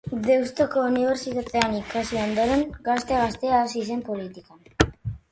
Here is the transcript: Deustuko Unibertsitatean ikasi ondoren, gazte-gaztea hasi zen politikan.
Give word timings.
Deustuko 0.25 0.77
Unibertsitatean 0.91 1.75
ikasi 1.81 2.15
ondoren, 2.21 2.63
gazte-gaztea 2.87 3.59
hasi 3.65 3.83
zen 3.91 4.01
politikan. 4.09 4.89